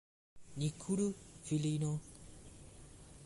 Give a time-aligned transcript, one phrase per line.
[0.59, 1.05] Ni kuru,
[1.45, 1.91] filino!